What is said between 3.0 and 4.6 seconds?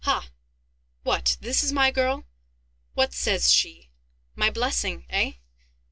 says she? My